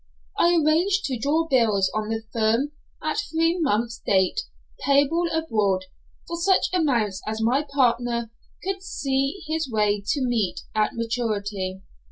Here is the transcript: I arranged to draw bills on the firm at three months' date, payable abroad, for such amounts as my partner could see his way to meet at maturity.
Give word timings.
I 0.39 0.55
arranged 0.55 1.05
to 1.05 1.19
draw 1.19 1.47
bills 1.47 1.91
on 1.93 2.09
the 2.09 2.23
firm 2.33 2.71
at 3.03 3.19
three 3.31 3.59
months' 3.59 4.01
date, 4.03 4.39
payable 4.79 5.27
abroad, 5.31 5.83
for 6.27 6.37
such 6.37 6.69
amounts 6.73 7.21
as 7.27 7.39
my 7.39 7.61
partner 7.71 8.31
could 8.63 8.81
see 8.81 9.43
his 9.45 9.69
way 9.69 10.01
to 10.07 10.23
meet 10.25 10.61
at 10.73 10.95
maturity. 10.95 11.83